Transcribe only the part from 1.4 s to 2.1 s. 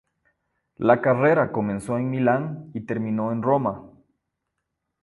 comenzó en